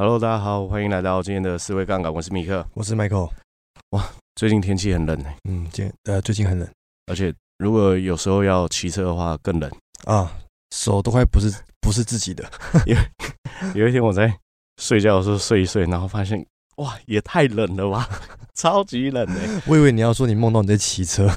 [0.00, 2.10] Hello，大家好，欢迎来到今天的思维杠杆。
[2.10, 3.28] 我是米克，我是 Michael。
[3.90, 4.02] 哇，
[4.34, 5.36] 最近天气很冷哎。
[5.46, 6.66] 嗯，今呃最近很冷，
[7.04, 9.70] 而且如果有时候要骑车的话更冷
[10.06, 10.32] 啊，
[10.74, 12.50] 手都快不是 不是自己的。
[12.86, 13.00] 因为
[13.74, 14.34] 有一天我在
[14.80, 16.42] 睡觉的时候睡一睡，然后发现
[16.76, 18.08] 哇，也太冷了吧，
[18.56, 19.62] 超级冷哎。
[19.66, 21.28] 我以为你要说你梦到你在骑车。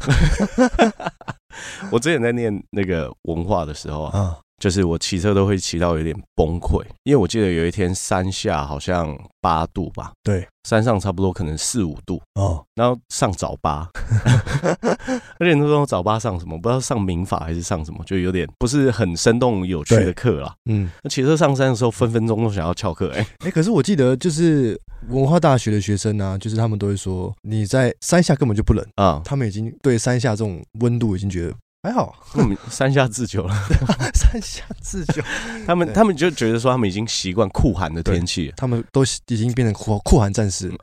[1.92, 4.40] 我之前在念那个文化的时候啊。
[4.64, 13.86] 就是我骑车都会骑到有点崩溃，因为我记得有一天山下好像八度吧，对，山上差不多可能四五度哦，然后上早八，
[15.38, 20.56] 而且那时候早八上什么，不知道上民法还是上什么，就有点不是很生动有趣的课啦。
[20.70, 31.54] 嗯，那骑车上山的时候，分分钟都想要翘课，哎哎，可是我记得就是文化大学的学生啊，就是他们都会说你在山下根本就不冷啊，他们已经对山下这种温度已经觉得。
[31.86, 33.54] 还好，我们山下自救了。
[34.16, 35.22] 山下自救，
[35.68, 40.70] 他们他们就觉得说，他们已经习惯酷寒的天气，他们都已经变成酷酷寒战士。
[40.70, 40.78] 了，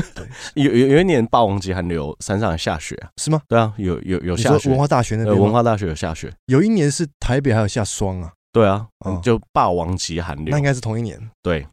[0.52, 3.40] 有有有一年霸王级寒流，山上下雪啊，是吗？
[3.48, 4.68] 对啊，有有有下雪。
[4.68, 6.30] 文化大学那边，文化大学有下雪。
[6.44, 8.30] 有一年是台北还有下霜啊。
[8.52, 8.86] 对啊，
[9.22, 10.48] 就霸王级寒流。
[10.50, 11.18] 那应该是同一年。
[11.42, 11.66] 对，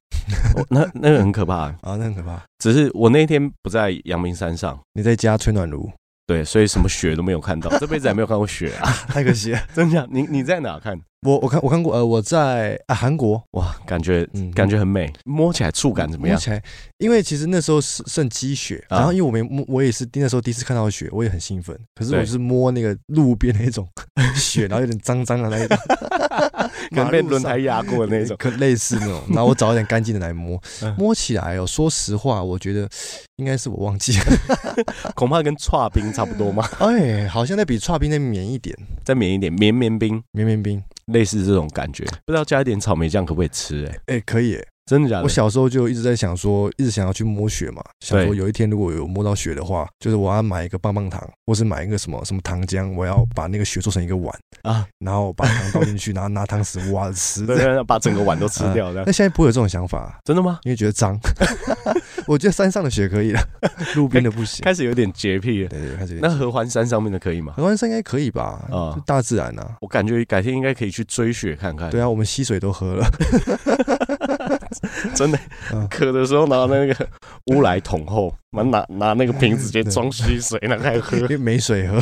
[0.69, 2.41] 那那个很可怕啊，那很可怕。
[2.59, 5.91] 只是我那天不在阳明山上，你在家吹暖炉。
[6.29, 9.59] 对，所以什么雪都没有看到，这辈子还没有看过雪啊， 太可惜了。
[9.73, 10.07] 真的？
[10.11, 10.95] 你你在哪看？
[11.25, 16.35] 我我看我看过，呃，我在啊韩国，哇，感觉嗯感觉很美，摸起来触感怎么样？
[16.35, 16.61] 摸起来，
[16.99, 21.75] 因为其实那时候是剩积雪，然后因为我没摸，我也是那时候第一次看到雪，我也很兴奋。
[21.95, 23.85] 可是我是摸那个路边那种
[24.37, 25.77] 雪，然后有点脏脏的那一种，
[26.89, 29.21] 可能被轮胎压过的那种，可类似那种。
[29.29, 30.61] 然后我找一点干净的来摸，
[30.97, 32.89] 摸起来哦，说实话，我觉得
[33.37, 34.25] 应该是我忘记了，
[35.15, 36.67] 恐怕跟串冰差不多嘛？
[36.79, 40.81] 哎，好像在比串冰再绵一点，再绵一点，绵绵冰，绵绵冰。
[41.07, 43.83] 类似这种感觉，不知道加一点草莓酱可不可以吃？
[44.05, 45.23] 哎，哎，可以，哎，真的假的？
[45.23, 58.91] 我小时候就一直在想说，一直想要去摸雪嘛，想说有一天如果有摸到雪的话，就是我要买一个棒棒糖，或是买一个什么什么糖浆，我要把那个雪做成一个碗啊，然后把糖倒进去，然后拿汤匙挖着吃，对，把整个碗都吃掉。
[59.05, 60.59] 那现在不会有这种想法，真的吗？
[60.63, 61.15] 因为觉得脏。
[62.27, 63.41] 我觉得山上的雪可以了，
[63.95, 64.63] 路边的不行。
[64.63, 66.19] 开始有点洁癖了，对对，开始。
[66.21, 67.53] 那合欢山上面的可以吗？
[67.57, 68.67] 合欢山应该可以吧？
[68.71, 71.89] 啊，大自然啊，我感觉改天应该可以去追雪看看。
[71.89, 73.09] 对啊，我们溪水都喝了，
[75.15, 75.39] 真的。
[75.89, 77.07] 渴的时候拿那个
[77.47, 81.99] 乌来桶后，蛮拿拿那个瓶子直接装溪水，然后开始喝，因 为没水喝，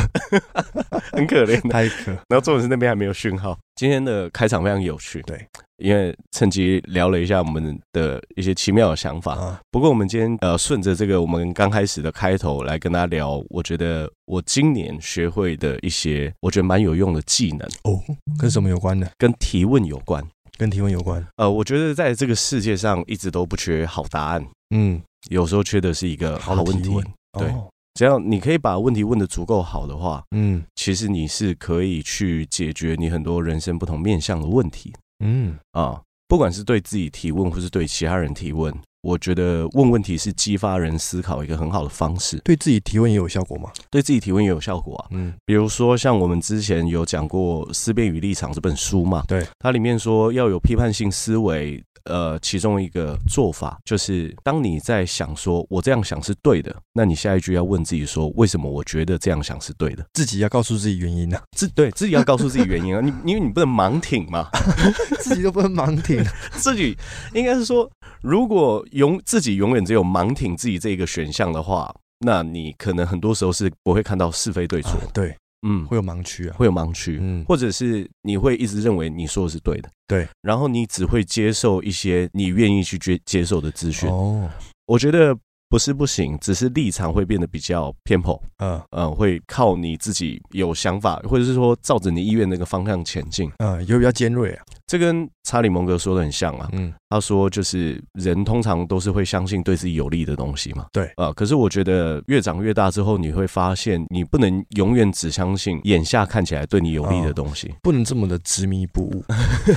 [1.12, 2.12] 很可怜，太渴。
[2.28, 3.58] 然后重点是那边还没有讯号。
[3.76, 5.46] 今天的开场非常有趣，对。
[5.78, 18.02] 因为趁机聊了一下我们的一些奇妙的想法，不过我们今天呃顺着这个我们刚开始的开头来跟大家聊，我觉得我今年学会的一些我觉得蛮有用的技能哦，
[18.40, 19.08] 跟什么有关的？
[19.20, 20.28] 跟提问有关，
[20.58, 21.26] 跟提问有关。
[21.38, 26.90] 呃，我觉得在这个世界上一直都不缺好答案，嗯，有时候缺的是一个好问题。
[27.34, 27.54] 对，
[27.94, 34.94] 只要你可以把问题问的足够好的话，嗯，其实你是可以去解决你很多人生不同面向的问题。
[35.24, 35.58] 嗯。
[35.72, 42.38] 啊，不管是对自己提问，或是对其他人提问，我觉得问问题是激发人思考一个很好的方式。
[42.44, 43.70] 对自己提问也有效果吗？
[43.90, 45.08] 对自己提问也有效果啊。
[45.12, 51.84] 嗯，比如说像我们之前有讲过《思辨与立场》这本书嘛，对，它里面说要有批判性思维。
[52.08, 64.50] 呃，其中一个做法就是，当你在想说“我这样想是对的”，那你下一句要问自己说：“为什么我觉得这样想是对的？”自己要告诉自己原因啊，自对自己要告诉自己原因啊，你因为你不能盲挺嘛，
[65.20, 66.24] 自己都不能盲挺，
[66.58, 66.98] 自己
[67.34, 67.90] 应该是说，
[68.22, 71.94] 如果永自己永远只有盲挺自己这个选项的话，
[72.26, 75.36] 那你可能很多时候是不会看到是非对错，啊，对。
[75.68, 84.10] 嗯，会有盲区啊，会有盲区，嗯，或者是你会一直认为你说的是对的，对，然后你只会接受一些你愿意去接接受的资讯。
[84.10, 84.50] 哦，
[84.86, 85.38] 我觉得
[85.70, 88.82] 不是不行，只是立场会变得比较偏颇，嗯。
[88.92, 94.64] 嗯，会靠你自己有想法，或者是说照着你意愿那个方向前进，嗯，有比较尖锐啊。
[94.88, 101.12] 这跟查理蒙格说的很像啊，嗯，他说就是人通常都是会相信对自己有利的东西嘛，对。
[101.18, 109.26] 啊，可是我觉得越长越大之后，你会发现你不能永远只相信眼下看起来对你有利的东西，不能这么的执迷不悟，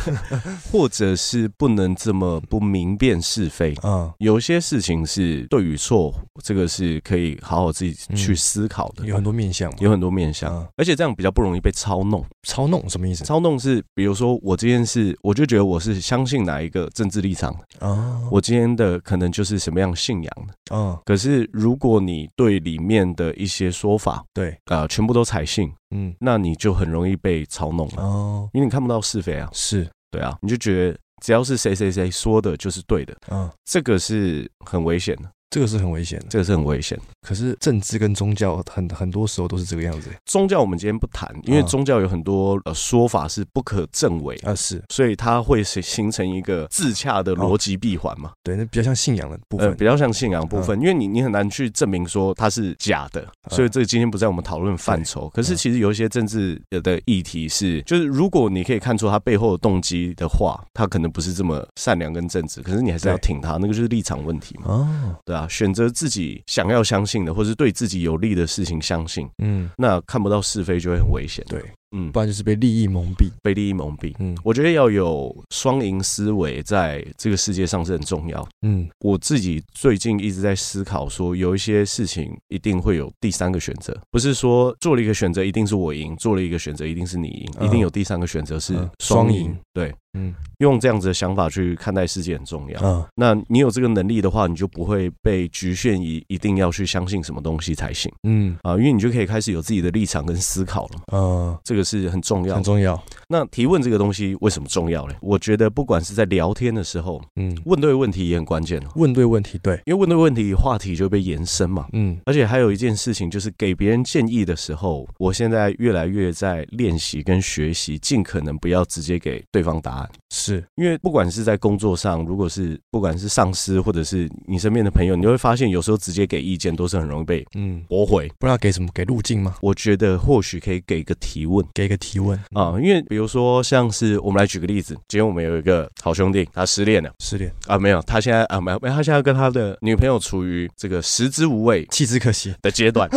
[0.70, 6.14] 或者是不能这么不明辨是非啊，有些事情是对与错，
[6.44, 12.24] 这个是可以好好自己去思考的，有很多面相，有很多面向，而且这样比较不容易被操弄。
[12.46, 13.24] 操弄什么意思？
[13.24, 14.99] 操弄是比如说我这件事。
[15.00, 21.00] 是，我就觉得我是相信哪一个政治立场的哦，我今天的可能就是什么样信仰的哦。
[21.04, 24.50] 可是如果你对里面的一些说法，对。
[24.66, 35.30] 啊、呃，全部都采信，嗯，那你就很容易被操弄了哦，因为你看不到是非啊，是，对啊，你就觉得只要是谁谁谁说的就是对的，嗯，这个是很危险的。
[35.50, 36.98] 这个是很危险的，这个是很危险。
[37.20, 40.08] 可是政治跟宗教很很多时候都是这个样子。
[40.24, 48.30] 宗教我们今天不谈，因为宗教有很多呃说法是不可证伪啊，是，所以它会形形成一个自洽的逻辑闭环嘛。
[48.44, 55.28] 对，那比较像信仰的部分，呃，比较像信仰的部分，因为你你很难去证明说它是假的，所以这个今天不在我们讨论范畴。
[55.30, 64.64] 可是其实有一些政治的议题是，就是如果你可以看出它背后的动机的话，它可能不是这么善良跟正直，可是你还是要挺它，那个就是立场问题嘛。
[64.68, 66.42] 哦，对啊，选择自己。
[66.46, 71.44] 想要相信的，或是对自己有利的事情相信，嗯，那看不到是非就会很危险。
[71.48, 71.62] 对。
[71.92, 74.14] 嗯，不然就是被利益蒙蔽，被利益蒙蔽。
[74.18, 78.46] 嗯，我觉得要有双赢思维，在这个世界上是很重要。
[78.62, 89.52] 嗯，我自己最近一直在思考，说有一些事情一定会有第三个选择，不是说做了一个选择一定是我赢，做了一个选择一定是你赢，一定有第三个选择是双赢。
[89.72, 92.80] 对，嗯，用这样子的想法去看待世界很重要。
[92.82, 98.12] 嗯，那你有这个能力的话，你就不会被局限于一定要去相信什么东西才行。
[98.22, 101.00] 嗯，啊，因为你就可以开始有自己的立场跟思考了。
[101.12, 101.79] 嗯，这个。
[101.82, 103.00] 是很重要，很重要。
[103.28, 105.14] 那提问这个东西为什么重要呢？
[105.20, 108.80] 我觉得不管是在聊天的时候，嗯，问对问题也很关键。
[108.96, 111.86] 问对问题，对，因为问对问题，话题就被延伸嘛。
[111.92, 120.10] 嗯，而且还有一件事情，就是给别人建议的时候，我现在越来越在练习跟学习，尽可能不要直接给对方答案。
[120.30, 128.28] 是因为不管是在工作上，如果是不管是上司或者是你身边的朋友，你会发现有时候直接给意见都是很容易被嗯驳回。
[128.38, 128.88] 不知道给什么？
[128.92, 129.56] 给路径吗？
[129.60, 131.64] 我觉得或许可以给个提问。
[131.74, 143.08] 给一个提问啊，因为比如说像是我们来举个例子，今天我们有一个好兄弟，他失恋了，失恋啊，没有，他现在啊没有没有，他现在跟他的女朋友处于这个食之无味，弃之可惜的阶段，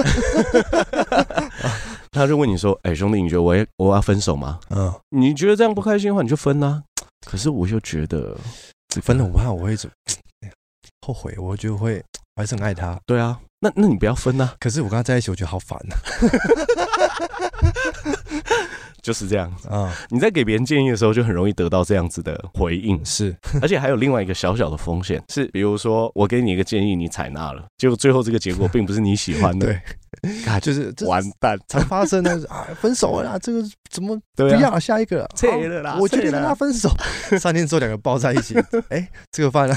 [2.11, 4.59] 他就问你说，哎，兄弟，你觉得我我要分手吗？
[4.69, 6.83] 嗯，你觉得这样不开心的话，你就分呐。
[7.25, 8.37] 可是我就觉得
[9.01, 9.95] 分了，我怕我会怎么
[11.05, 12.03] 后悔，我就会
[12.35, 12.99] 我还是很爱他。
[13.05, 13.39] 对啊。
[13.59, 14.49] 那那你不要分呐！
[14.59, 15.95] 可是我跟他在一起，我觉得好烦呐。
[19.03, 19.93] 就是这样子啊！
[20.09, 23.03] 你在给别人建议的时候，就很容易得到这样子的回应。
[23.03, 29.67] 是， 而且还有另外一个小小的风险，是比如说我给你一个建议，你采纳了，结果最后这个结果并不是你喜欢的。
[29.67, 29.81] 对，
[30.61, 33.61] 就是完蛋，常发生的啊，分手了，这个
[33.91, 35.29] 怎么不要下一个？
[35.35, 35.97] 撤了啦！
[35.99, 36.89] 我决定跟他分手。
[37.37, 38.55] 三天之后，两个抱在一起。
[38.87, 39.75] 哎，这个饭呢？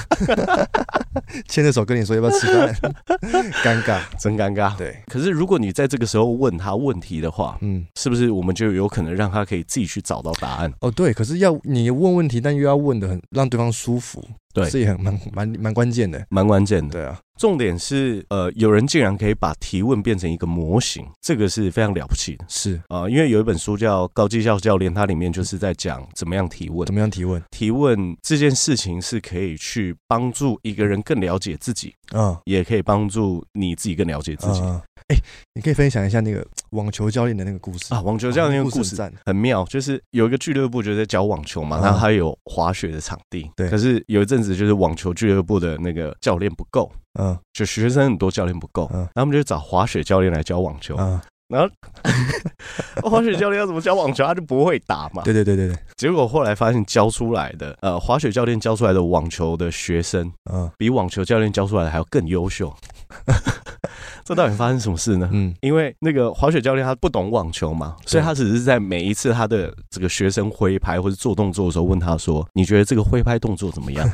[1.49, 2.75] 牵着手跟你说要不要吃饭？
[3.63, 4.77] 尴尬，真尴尬。
[4.77, 10.73] 对，可是如果你在这个时候问他问题的话，嗯，是不是我们就有可能让他可以自己去找到答案？
[10.81, 11.13] 哦，对。
[11.13, 14.23] 可是要你问问题，但又要问的很让对方舒服，
[14.53, 16.93] 对，这也很蛮蛮蛮关键的，蛮关键的。
[16.93, 22.45] 对啊，重点是呃，有人竟然可以把提问变成一个模型，这个是非常了不起的。
[22.49, 22.81] 是。
[22.89, 34.61] 啊，因为有一本书叫《高绩效教练》，它里面就是在讲怎么样提问，怎么样提问，提问这件事情是可以去帮助一个人更了解自己，嗯，也可以帮助你自己更了解自己。
[35.09, 35.17] 哎，
[35.55, 37.95] 你可以分享一下那个 网球教练的那个故事。
[37.95, 38.01] 啊？
[38.01, 43.71] 网球教练那个故事很妙，就是有一个俱乐部就在教网球嘛，然后还有滑雪的场地，对。
[43.71, 55.77] 可是有一阵子就是网球俱乐部的那个教练不够，嗯，就学生很多，教练不够，嗯，然后他们就找滑雪教练来教网球，嗯，然后滑雪教练要怎么教网球，他就不会打嘛，对对对对对。
[55.97, 62.75] 结果后来发现教出来的，呃，滑雪教练教出来的网球的学生，嗯，比网球教练教出来的还要更优秀。
[64.25, 65.31] 这到底发生什么事呢？
[65.33, 74.05] 嗯，因为那个滑雪教练他不懂网球嘛，所以他只是在每一次他的这个学生挥拍或者做动作的时候问他说：“你觉得这个挥拍动作怎么样？”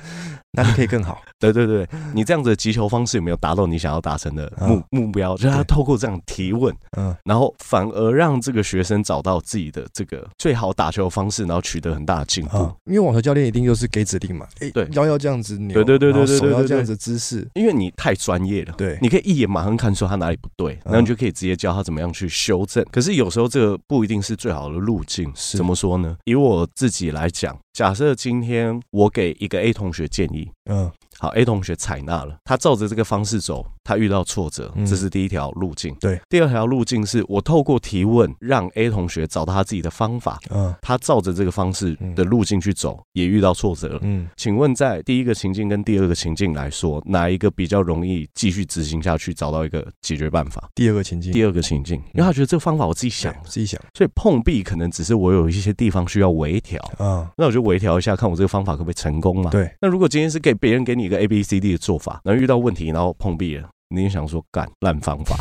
[0.56, 1.20] 那你可以更好。
[1.38, 5.36] 对对对，你这样子的击球方式有没有达到你想要达成的目目标？
[5.36, 12.56] 就是他透过这样提问，嗯，然后反而让这个学生找到自己的这个最好打球的方式，然后取得很大的进步。
[12.86, 22.82] 因为网球教练一定就是给指令嘛，哎，对，腰要这样子扭，对对对对对，手要这样子姿势，因为你太专业了，对，你可以一眼马上看出他哪里不对，然后你就可以直接教他怎么样去修正。
[22.90, 26.16] 可是有时候这个不一定是最好的路径，怎么说呢？
[26.24, 27.54] 以我自己来讲。
[27.72, 35.94] 假设今天我给一个 A 同学建议，嗯，好，A 同学采纳了，他照着这个方式走，他遇到挫折，这是第一条路径。
[36.00, 50.68] 对，第二条路径是我透过提问让 A 同学找到他自己的方法，嗯，他照着这个方式的路径去走，也遇到挫折了，嗯，请问在第一个情境跟第二个情境来说，哪一个比较容易继续执行下去，找到一个解决办法？
[50.74, 57.66] 第二个情境，第二个情境，因为他觉得这个方法我自己想，自己想，所以碰壁可能只是我有一些地方需要微调，嗯，那我就。
[57.66, 59.50] 微调一下，看我这个方法可不可以成功嘛？
[59.50, 59.68] 对。
[59.80, 65.36] 那如果今天是给别人给你一个 A B C D 的做法，然后遇到问题，然后碰壁了，你就想说干烂方法，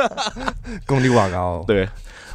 [0.86, 1.62] 功力瓦高。
[1.66, 1.88] 对，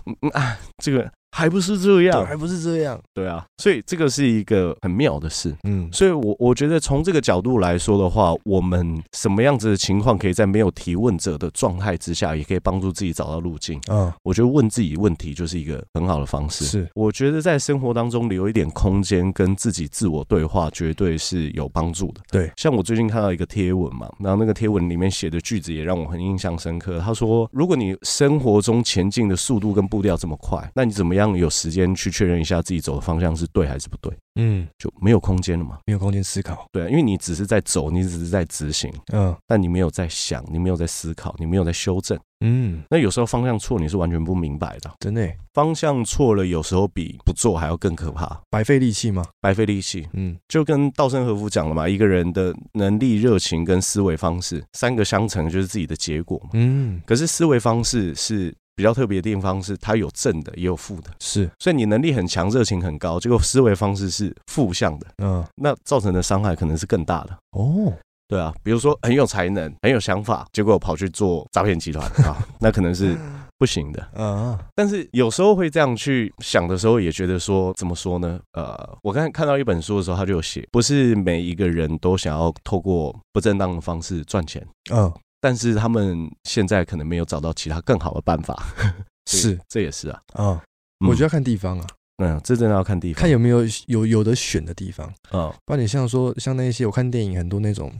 [0.05, 49.25] 嗯啊，这个还不是这样，还不是这样，对啊，所以这个是一个很妙的事，嗯，所以我我觉得从这个角度来说的话，我们什么样子的情况可以在没有提问者的状态之下，也可以帮助自己找到路径，嗯，我觉得问自己问题就是一个很好的方式，是，我觉得在生活当中留一点空间跟自己自我对话，绝对是有帮助的，对，像我最近看到一个贴文嘛，然后那个贴文里面写的句子也让我很印象深刻，他说，如果你生活中前进的速度跟步调这么快，那你怎么样有时间去去确认一下自己走的方向是对还是不对，嗯，就没有空间了嘛，没有空间思考，对，啊因为你只是在走，你只是在执行，嗯，但你没有在想，你没有在思考，你没有在修正，嗯，那有时候方向错，你是完全不明白的，真的，方向错了，有时候比不做还要更可怕，白费力气吗？
[49.41, 58.53] 白费力气，嗯，就跟稻盛和夫讲了嘛，一个人的能力、热情跟思维方式三个相乘就是自己的结果嘛，嗯，可是思维方式是。
[58.75, 67.93] 比较特别的地方是，它有正的，也有负的，是，所以你能力很强，热情很高，结果思维方式是负向的，嗯，那造成的伤害可能是更大的哦。
[68.27, 73.15] 对啊，比如说很有才能，很有想法，结果跑去做诈骗集团啊，那可能是
[73.59, 74.57] 不行的，嗯。
[74.73, 78.39] 但是有时候会这样去想的时候，也觉得说，怎么说呢？
[78.53, 85.13] 呃，我刚才看到一本书的时候，他就有写，不是每一个人都想要透过不正当的方式赚钱，嗯。
[85.45, 88.65] 但是他们现在可能没有找到其他更好的办法，
[89.29, 90.63] 是，这也是啊，啊，
[91.07, 91.85] 我觉得要看地方啊，
[92.17, 95.07] 嗯，这真的要看地方，看有没有有有的选的地方。
[95.29, 95.53] 啊。
[95.63, 97.93] 不然你像说像那些我看电影很多那种，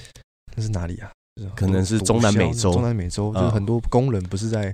[0.54, 1.10] 那是哪里啊？
[1.56, 4.70] 可能是中南美洲，中南美洲就是很多工人不是在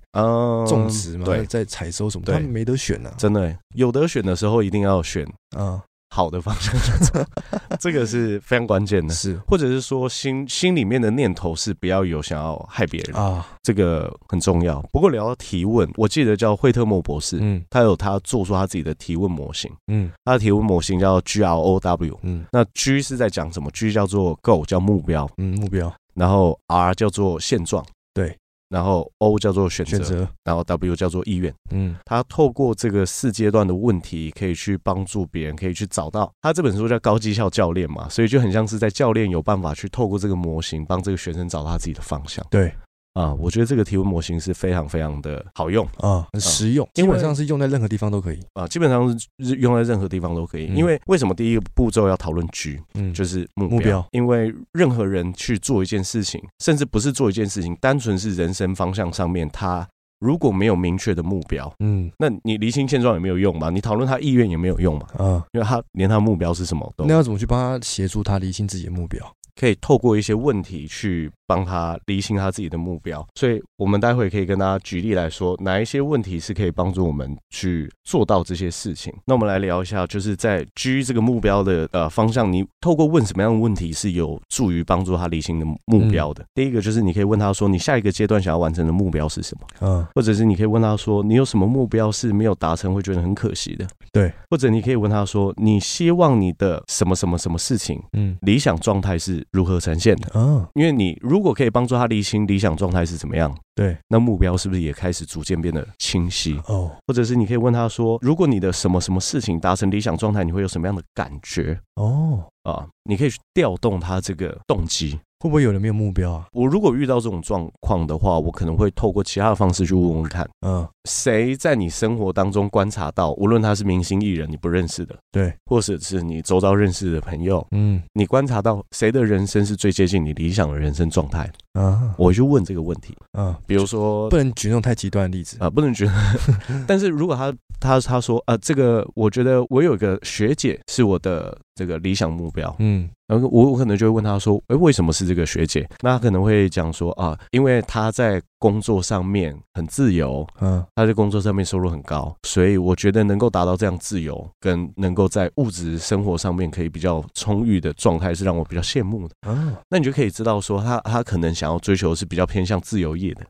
[0.66, 5.24] 种植嘛，对，在采收什么，他们没得选啊，真的有得选的时候一定要选，
[5.56, 5.80] 嗯。
[6.10, 7.24] 好的方向去走，
[7.80, 14.80] 这个是非常关键的，是，或者是说心心里面的念头是不要有想要害别人啊，这个很重要。
[14.92, 27.84] 不过聊到提问，我记得叫惠特莫博士，嗯，他有他做出他自己的提问模型，嗯，他的提问模型叫 G R O W，嗯，那 G 是在讲什么？G 叫做 Goal，叫目标，嗯，目标，然后 R 叫做现状，
[28.14, 28.36] 对。
[28.68, 31.54] 然后 O 叫做选择，然后 W 叫做意愿。
[31.70, 36.32] 嗯，他透过这个四阶段的问题，可以去帮助别人，可以去找到。
[36.42, 42.44] 他这本书叫高绩效教练嘛，所以就很像是在教练有办法去透过这个模型，帮这个学生找到他自己的方向。
[42.50, 42.72] 对。
[43.16, 45.86] 啊，我觉得这个提问模型是非常非常的好用。
[45.98, 48.38] 啊，很实用，基本上是用在任何地方都可以。
[48.52, 50.66] 啊，基本上是用在任何地方都可以。
[50.66, 54.06] 因为为什么第一个步骤要讨论 G，嗯，就是目标，目标。
[54.12, 59.88] 因为任何人去做一件事情，甚至不是做一件事情，单纯是人生方向上面，他
[60.20, 69.26] 如果没有明确的目标，嗯，那你厘清现状也没有用嘛，你讨论他意愿也没有用嘛，啊，因为他连他目标是什么都，那要怎么去帮他协助他厘清自己的目标？
[69.58, 79.12] 可以透过一些问题去帮他厘清他自己的目标，所以我们待会可以跟大家举例来说，哪一些问题是可以帮助我们去做到这些事情。
[79.24, 86.44] 那我们来聊一下，就是在 G 这个目标的呃方向，你透过问什么样的问题是有助于帮助他厘清的目标的。
[86.54, 89.66] 第一个就是你可以问他说，你下一个阶段想要完成的目标是什么？
[89.80, 93.86] 嗯，或者是你可以问他说，你有什么目标是没有达成会觉得很可惜的？
[94.12, 100.30] 对，或者你可以问他说，你希望你的什么什么什么事情，嗯，理想状态是如何呈现的？
[100.34, 106.60] 嗯，因为你如果可以帮助他厘清理想状态是怎么样，对，那目标是不是也开始逐渐变得清晰？
[106.66, 111.78] 哦，或者是你可以问他说，如果你的什么什么事情达成理想状态，你会有什么样的感觉？
[111.96, 115.18] 哦，啊，你可以去调动他这个动机。
[115.38, 116.46] 会不会有人没有目标啊？
[116.52, 120.48] 我如果遇到这种状况的话，我可能会透过其他的方式去问问看。
[120.66, 131.50] 嗯，谁在你生活当中观察到，无论他是明星艺人，你不认识的，对，或者是你周遭认识的朋友，嗯，你观察到谁的人生是最接近你理想的人生状态？
[131.74, 133.14] 啊，我就问这个问题。
[133.32, 136.08] 啊，比如说，不能举那种太极端的例子啊，不能举。
[136.88, 143.08] 但是如果他他他说啊，这个我觉得我有一个学姐是我的这个理想目标，嗯。
[143.28, 159.34] 然后我我可能就会问他说：“诶，为什么是这个学姐？”那他可能会讲说：“啊，因为她在工作上面很自由，嗯，她在工作上面收入很高，所以我觉得能够达到这样自由，跟能够在物质生活上面可以比较充裕的状态，是让我比较羡慕的。
[159.48, 163.44] 嗯，那你就可以知道说，他他可能想要追求的是比较偏向自由业的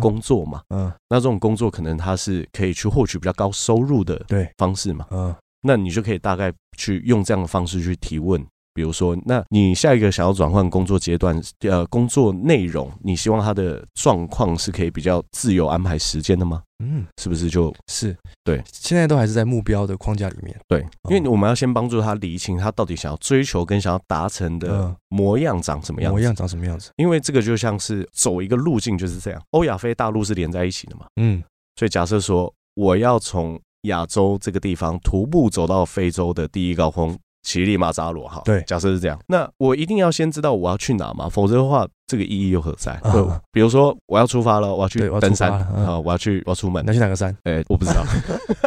[0.00, 4.48] 工作嘛，嗯，那这种工作可能他是可以去获取比较高收入的对。
[4.56, 11.38] 方式嘛，嗯，那你就可以大概去用这样的方式去提问。”比如说，那你下一个想要转换工作阶段，
[11.68, 16.62] 呃，工作内容，你希望他的状况是可以比较自由安排时间的吗？
[16.82, 18.62] 嗯，是不是就是对？
[18.72, 20.56] 现在都还是在目标的框架里面。
[20.68, 26.14] 对，因为我们要先帮助他理清他到底想要追求跟想要达成的模样长什么样子。
[26.14, 26.92] 模样长什么样子？
[26.96, 29.42] 因为这个就像是走一个路径，就是这样。
[29.50, 31.06] 欧亚非大陆是连在一起的嘛。
[31.20, 31.42] 嗯，
[31.74, 37.18] 所以假设说我要从亚洲这个地方徒步走到非洲的第一高峰。
[37.42, 42.92] 乞力马扎罗，哈，对，假设是这样，那我一定要先知道我要去哪嘛，否则的话，这个意义又何在？
[43.00, 47.34] 啊、比如说我要出发了，我要去登山啊、嗯，我要去，我要出门，那去哪个山？
[47.44, 48.04] 哎、欸，我不知道，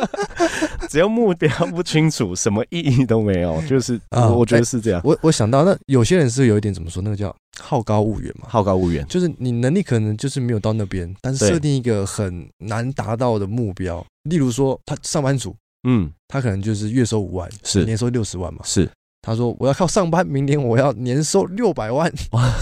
[0.90, 3.62] 只要目标不清楚，什么意义都没有。
[3.68, 5.00] 就是我，我觉得是这样。
[5.02, 7.00] 欸、我我想到，那有些人是有一点怎么说？
[7.00, 15.56] 那个叫好高骛远嘛，好高骛远，就是你能力可能就是没有到那边，但是设定一个很难达到的目标，例如说他上班族。
[15.86, 18.62] 嗯，他可能就是月收五万，是年收六十万嘛？
[18.64, 18.90] 是，
[19.22, 22.10] 他说我要靠上班，明年我要年收六百万。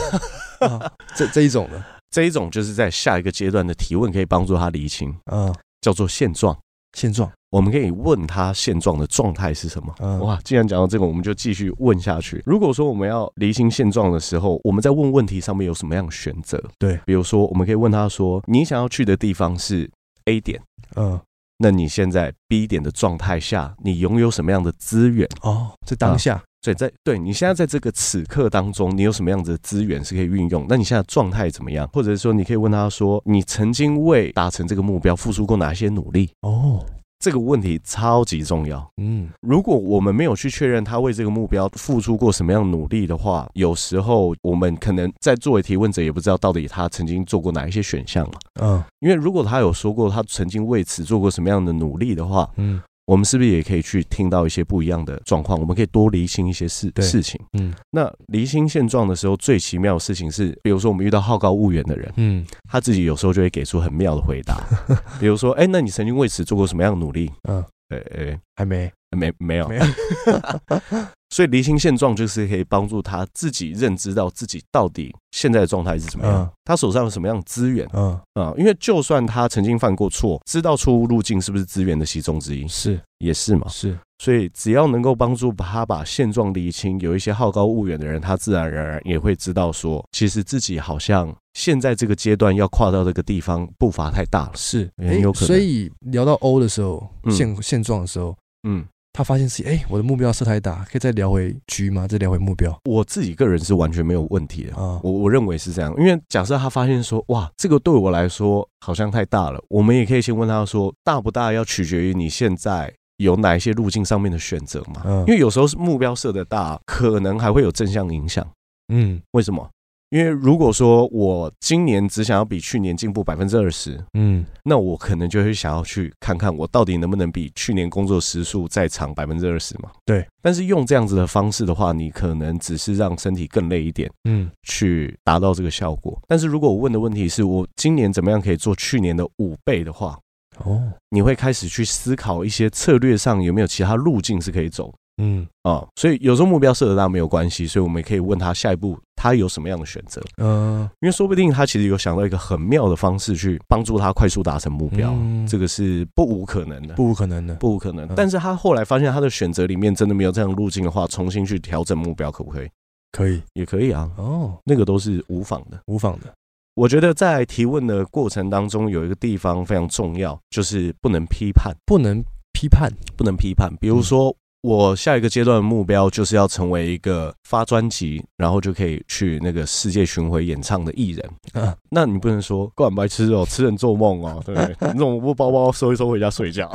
[0.59, 6.57] 啊、这这一种的，这一种就是在下一个阶段的提问可以帮助他厘清，嗯，叫做现状。
[6.97, 9.93] 现状，我们可以问他现状的状态是什么？
[9.99, 12.41] 嗯，哇，既然讲到这个，我们就继续问下去。
[12.43, 16.59] 如果说我们要厘清现状的时候，我们在问问题上面有什么样的选择？
[16.79, 19.87] 对，比如说，我们可以问他说：“你想要去的地方是
[20.25, 20.59] A 点？”
[20.97, 21.19] 嗯。
[21.61, 25.29] 那你现在 B 点的状态下，你拥有什么样的资源？
[25.43, 30.65] 哦，在当下，啊、对，在对你现在在这个此刻当中，你有什么样子的资源是可以运用？
[30.67, 31.87] 那你现在状态怎么样？
[31.93, 36.31] 或者是说，你可以问他说，你曾经为达成这个目标付出过哪些努力？
[36.41, 36.83] 哦。
[37.21, 38.85] 这个问题超级重要。
[38.97, 48.33] 嗯，如果我们没有去确认他为这个目标付出过什么样的努力的话，有时候我们可能在作为提问者也不知道到底他曾经做过哪一些选项了。
[48.59, 52.81] 嗯，因为如果他有说过他曾经为此做过什么样的努力的话，嗯。
[53.11, 55.59] 我们是不是也可以去听到一些不一样的状况？
[55.59, 57.37] 我们可以多厘清一些事事情。
[57.59, 64.63] 嗯，那厘清现状的时候，最奇妙的事情是，比如说我们遇到好高骛远的人，嗯，他自己有时候就会给出很妙的回答。
[65.19, 67.29] 比如说，哎，那你曾经为此做过什么样的努力？
[67.49, 69.83] 嗯，哎哎，还没，没没有没有。
[71.31, 78.19] 所以厘清现状就是可以帮助他自己认知到自己到底现在的状态是怎么样，嗯、他手上有什么样的资源，嗯。
[78.33, 82.99] 啊，因为就算他曾经犯过错，知道错误路径是不是资源的其中之一，是。
[83.19, 94.89] 也是嘛，是，所以只要能够帮助他把现状厘清，有一些好高骛远的人，他自然而然也会知道说，其实自己好像现在这个阶段要跨到这个地方步伐太大了，是。
[94.97, 95.47] 很有可能。
[95.47, 98.35] 所以聊到 O 的时候，现现状的时候，
[98.67, 98.85] 嗯。
[99.13, 102.07] 他发现自己哎，我的目标设太大，可以再聊回 G 吗？
[102.07, 102.75] 再聊回目标？
[102.85, 115.01] 我自己个人是完全没有问题的啊，我我认为是这样，因为假设他发现说，哇，这个对我来说好像太大了，我们也可以先问他说，大不大要取决于你现在有哪一些路径上面的选择嘛？
[115.05, 118.47] 嗯，因为有时候是目标设的大，可能还会有正向影响。
[118.93, 119.69] 嗯，为什么？
[120.11, 129.89] 因为如果说我今年只想要比去年进步百分之二十，嗯，那我可能就会想要去看看我到底能不能比去年工作时数再长百分之二十嘛。
[130.05, 130.27] 对。
[130.41, 136.19] 但是用这样子的方式的话，你可能只是让身体更累一点，嗯，去达到这个效果。
[136.27, 140.19] 但是如果我问的问题是我今年怎么样可以做去年的五倍的话，
[140.65, 144.93] 哦，你会开始去思考一些策略上有没有其他路径是可以走。
[145.21, 150.19] 嗯啊、哦，所以有时候目标设得大没有关系，所以我们也可以问他下一步他有什么样的选择。
[150.37, 158.07] 嗯，因为说不定他其实有想到一个很妙的方式去帮助他快速达成目标，嗯、这个是不无可能的，不无可能的，不无可能。
[158.15, 162.69] 但是他后来发现他的选择里面真的没有这样路径的话，重新去调整目标可不可以？
[163.11, 164.09] 可以，也可以啊。
[164.17, 166.33] 哦，那个都是无妨的，无妨的。
[166.73, 173.71] 我觉得在提问的过程当中，有一个地方非常重要，就是不能批判，不能批判，不能批判。
[173.79, 174.35] 比如说。
[174.63, 181.29] 嗯我下一个阶段的目标就是要成为一个发专辑，然后就可以去那个世界巡回演唱的艺人。
[181.53, 184.93] 啊，那你不能说怪白痴哦，痴人做梦哦，对不对？
[184.93, 186.71] 你怎么不包包收一收回家睡觉。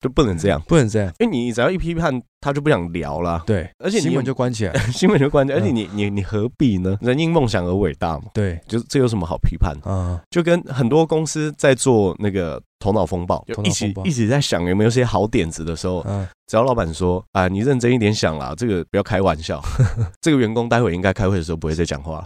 [0.00, 3.42] 就不能这样，不能这样，因为你只要一批判，他就不想聊了。
[3.46, 6.96] 对，而且你新闻就关起来， 新闻就关起来，而且你你你何必呢？
[7.02, 8.24] 人因梦想而伟大嘛。
[8.32, 9.76] 对，就这有什么好批判？
[9.84, 16.02] 啊，就跟很多公司在做那个头脑风暴，就一起一直在想有没有些好点子的时候，
[16.46, 19.62] 只要老板说啊，你认真一点想啦，这个不要开玩笑，
[20.22, 22.24] 这个员工待会应该开会的时候不会再讲话，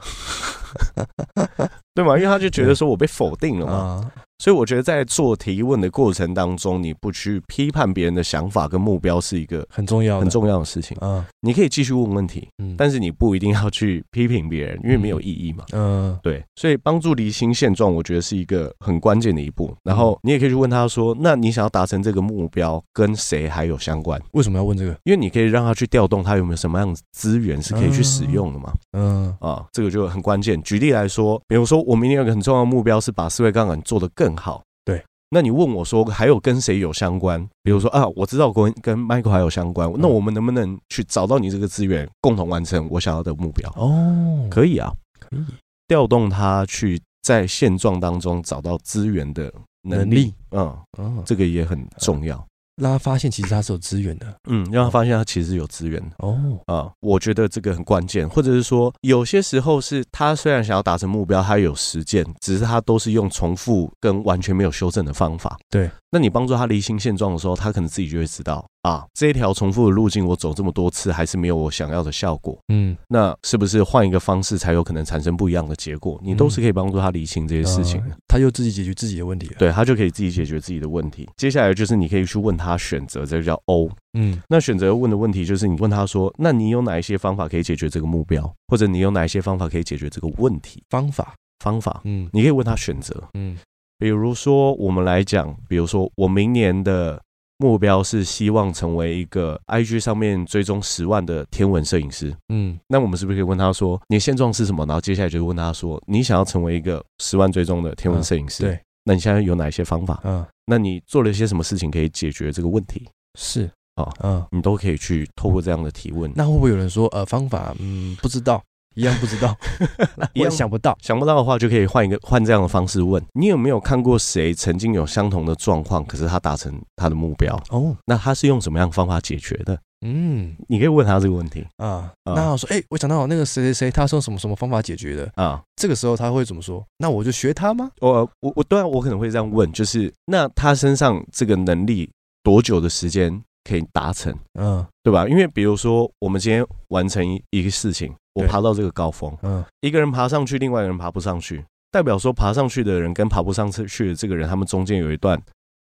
[1.92, 2.16] 对吗？
[2.16, 4.10] 因为他就觉得说我被否定了嘛。
[4.44, 10.94] 所以我觉得在做提问的过程当中，你不去批判别人的想法跟目标是一个很重要、很重要的事情。
[11.00, 15.64] 嗯，你可以继续问问题，嗯，但是你不一定要去批评别人，因为没有意义嘛。
[15.72, 16.44] 嗯，对。
[16.56, 19.74] 所以帮助厘清现状，我觉得是一个很关键的一步。
[19.82, 24.20] 然后你也可以去问他说：“那你想要达成这个目标，跟谁还有相关？
[24.32, 24.94] 为什么要问这个？
[25.04, 28.74] 因为你可以让他去调动他有没有什么样的资源是可以去使用的嘛。
[28.92, 30.62] 嗯啊，这个就很关键。
[30.62, 35.02] 举例来说，比如说我明年有个很重要的目标是把思维杠杆做得更好。”对。
[35.30, 37.44] 那你问我说还有跟谁有相关？
[37.62, 43.68] 比如说啊，我知道跟跟 Michael 还有相关，那我们能不能去找到你这个资源，共同完成我想要的目标？
[43.76, 45.40] 哦，可以啊，可以。
[45.88, 52.46] 调动他去在现状当中找到资源的能力，嗯，嗯，这个也很重要。
[52.76, 56.00] 让他发现其实他是有资源的，嗯，让他发现他其实是有资源。
[56.00, 56.36] 的哦。
[56.66, 65.56] 啊，我觉得这个很关键，或者是说有些时候是他虽然想要达成目标，他有实践，只是他都是用重复跟完全没有修正的方法。
[65.70, 72.58] 对，那你帮助他厘清现状的时候，他可能自己就会知道啊，这一条重复的路径我走这么多次还是没有我想要的效果。
[72.68, 76.20] 嗯，那是不是换一个方式才有可能产生不一样的结果？
[76.22, 81.28] 你都是可以帮助他理清这些事情的，嗯，他就自己解决自己的问题了，对，他就可以自己解决自己的问题。
[81.36, 82.64] 接下来就是你可以去问他。
[82.64, 90.82] 他选择这个叫 O，嗯，那选择问的问题就是你问他说，那你有哪一些方法可以解决这个目标，或者你有哪一些方法可以解决这个问题？
[90.88, 93.58] 方法，方法，嗯，你可以问他选择，嗯，
[93.98, 97.20] 比如说我们来讲，比如说我明年的
[97.58, 104.84] 目标是希望成为一个 IG 上面追踪十万的天文摄影师，嗯，那我们是不是可以问他说，你的现状是什么？
[104.86, 108.80] 然后接下来就问他说，你想要成为一个十万追踪的天文摄影师，对。
[109.04, 110.18] 那你现在有哪一些方法？
[110.24, 113.06] 嗯，那你做了一些什么事情可以解决这个问题？
[113.38, 116.32] 是哦，嗯，你都可以去透过这样的提问。
[116.34, 118.62] 那会不会有人说，呃，方法，嗯，不知道，
[118.94, 119.56] 一样不知道，
[120.34, 123.22] 一样想不到，想不到的话，就可以换一个换这样的方式问。
[123.32, 127.54] 你有没有看过谁曾经有相同的状况，可是他达成他的目标？
[127.70, 129.78] 哦，那他是用什么样的方法解决的？
[130.06, 132.12] 嗯，你可以问他这个问题啊。
[132.24, 135.62] 那我说，哎，我想到那个谁谁谁，他是用什么什么方法解决的啊？
[135.76, 136.84] 这个时候他会怎么说？
[136.98, 137.90] 那我就学他吗？
[138.00, 142.10] 我我我，对啊，我可能会这样问，就是那他身上这个能力
[142.42, 144.34] 多久的时间可以达成？
[144.60, 145.26] 嗯，对吧？
[145.26, 155.40] 因为比如说，我们今天完成一一个事情，我爬到这个高峰，嗯，一个人爬上去，另外一个人爬不上去，代表说爬上去的人跟爬不上去的这个人，他们中间有一段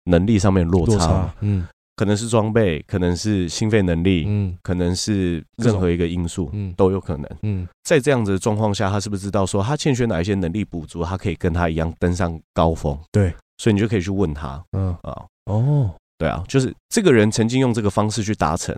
[0.05, 1.67] 能力上面落差，落差，嗯。
[1.97, 12.97] 可能是装备，可能是心肺能力，嗯，可能是任何一个因素，嗯，都有可能，嗯，在这样子的状况下，他是不是知道说他欠缺哪一些能力补足，他可以跟他一样登上高峰？
[13.11, 14.97] 对，所以你就可以去问他，嗯。
[15.03, 18.73] 啊，哦，对啊，就是这个人曾经用这个方式去达成，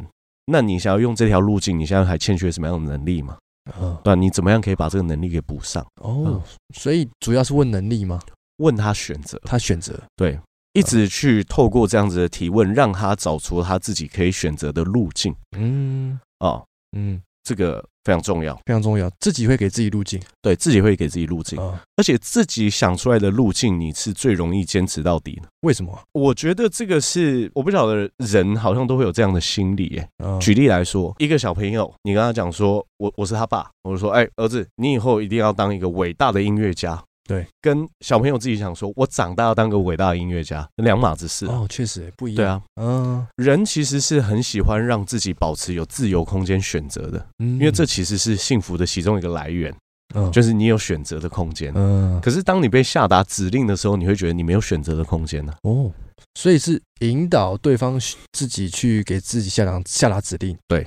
[0.46, 3.36] 那你想要用这条路径，你现在还欠缺什么样的能力吗？
[3.80, 5.86] 嗯，那，你怎么样可以把这个能力给补上？
[6.00, 6.42] 哦，
[6.74, 8.20] 所以主要是问能力吗？
[8.56, 10.38] 问他选择，他选择，对。
[10.72, 15.34] 一直去透过这样子的提问，让他找出他自己可以选择的路径。
[15.56, 16.64] 嗯，哦，
[16.96, 19.08] 嗯，这个非常重要，非常重要。
[19.20, 21.60] 自己会给自己路径，对自己会给自己路径，
[21.94, 25.42] 而且自己想出来的路径，你是最容易坚持到底的。
[25.60, 25.96] 为什么？
[26.10, 29.86] 我觉得这个是我不晓得人好像都会有这样的心理。
[29.90, 30.08] 耶。
[30.40, 37.00] 举例来说，一个小朋友，你跟他讲说，我我是他爸，我就说，哎，儿子，你以后一定要当一个伟大的音乐家。
[37.28, 42.36] 对，跟小朋友自己想说，我长大要当个伟大的音乐家，两码子事哦，确实不一样。
[42.36, 49.72] 对啊，嗯，人其实是很喜欢让自己保持有自由空间选择的，嗯，因为这其实是幸福的其中一个来源，
[50.14, 52.20] 嗯，就是你有选择的空间，嗯。
[52.20, 55.52] 可是当你被下达指令的时候，你会觉得你没有选择的空间呢？
[55.62, 55.92] 哦，
[56.34, 58.00] 所以是引导对方
[58.32, 60.84] 自己去给自己下达下达指令，对。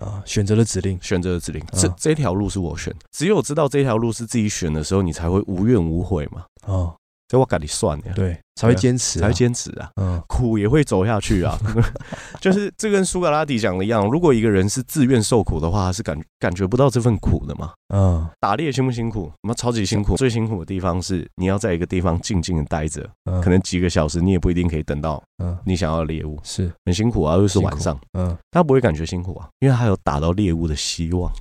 [0.00, 6.44] 啊，选择了指令，选择了指令，这这条路是我选，只有知道这条路是自己选的时候，你才会无怨无悔嘛。
[6.66, 6.94] 哦。
[7.32, 11.58] 所以我跟你算了，对，才会坚持，才会坚持啊，嗯，苦也会走下去啊，
[12.42, 19.32] 就是这跟苏格拉底讲的一样，如果一个人是自愿受苦的话，他是感感觉不到这份苦的嘛，嗯，打猎辛不辛苦？
[19.44, 20.14] 什么超级辛苦？
[20.14, 23.08] 最辛苦的地方是你要在一个地方静静的待着，
[23.42, 26.70] 可能几个小时，你也不一定可以等到，嗯，你想要的猎物，是。
[26.84, 31.32] 很辛苦啊，又是晚上，嗯，他不会感觉辛苦啊，因为他有打到猎物的希望，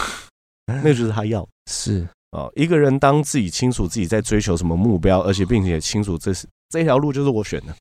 [0.82, 2.08] 那就是他要，是。
[2.32, 7.74] 哦，一个人当自己清楚自己在追求什么目标，而且并且清楚这是这条路就是我选的，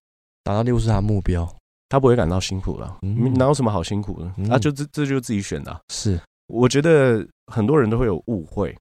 [0.43, 1.51] 达到猎物是他目标，
[1.89, 2.99] 他不会感到辛苦了。
[3.01, 4.31] 嗯，哪有什么好辛苦的？
[4.37, 5.81] 那就这这就是自己选的。
[5.89, 8.73] 是，我觉得很多人都会有误会，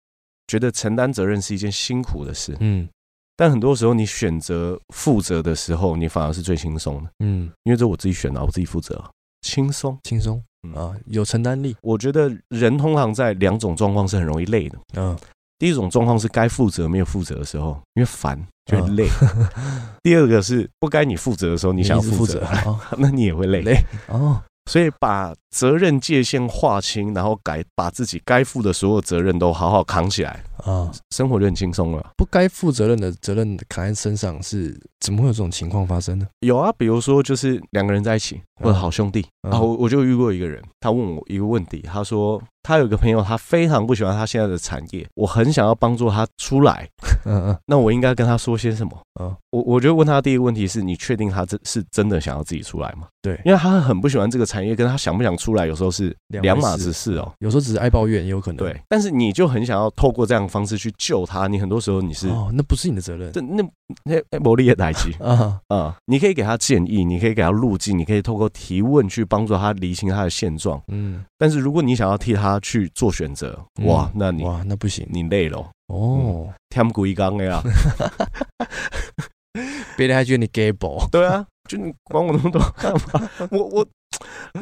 [0.47, 2.55] 觉得承担责任是一件辛苦的事。
[2.61, 2.89] 嗯，
[3.35, 7.11] 但很多时候你选择负责的时候，你反而是最轻松的。
[7.21, 9.03] 嗯，因为这我自己选的，我自己负责，
[9.41, 10.41] 轻松轻松
[10.75, 11.75] 啊，有承担力。
[11.81, 14.79] 我觉得人通常在两种状况是很容易累的。
[14.95, 15.19] 嗯。
[15.59, 19.07] 第一种状况是该负责没有负责的时候，因为烦就会累；
[20.03, 22.43] 第二个是不该你负责的时候，你想要负责，
[22.99, 23.63] 那你也会累。
[23.63, 24.41] 累哦。
[24.71, 32.11] 所以把责任界限划清，然后改把自己该负的所有责任都好好扛起来啊，生活就很轻松了。
[32.17, 36.27] 不该负责任的责任扛在身上，是怎么会有这种情况发生呢？
[36.41, 46.89] 有啊，比如说就是两个人在一起，或者好兄弟啊，我我就遇过一个人，他问我一个问题，他说他有个朋友，他非常不喜欢他现在的产业，我很想要帮助他出来，
[47.27, 48.93] 嗯嗯，那我应该跟他说些什么？
[49.21, 53.07] 嗯，我我就问他第一个问题是你确定他这是真的想要自己出来吗？
[53.23, 57.33] 对，因为他很不喜欢这个产业，跟他想不想出来有时候是两码子事哦。
[57.39, 58.57] 有时候只是爱抱怨也有可能。
[58.57, 63.69] 对，但是你就很想要透过这样的方式去救他，你很多时候你是哦，那不是你的责任，这那
[64.05, 65.61] 那魔力也来及啊。
[65.67, 65.97] 啊！
[66.07, 70.81] 你可以给他建议，你可以给他路径，你可以透过提问去帮助他理清他的现状。
[70.87, 75.59] 嗯，但是如果你想要替他去做选择，哇，那你哇那不行，你累了。
[75.89, 77.61] 哦，天不归刚的呀。
[79.97, 83.31] 别人还觉得你 gay 宝，对啊，就你管我那么多 干嘛？
[83.51, 83.87] 我我